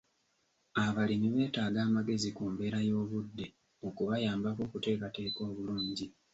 Abalimi 0.83 1.27
beetaaga 1.35 1.79
amagezi 1.87 2.29
ku 2.37 2.43
mbeera 2.51 2.79
y'obudde 2.89 3.45
okubayambako 3.87 4.61
okuteekateeka 4.67 5.39
obulungi 5.49 6.05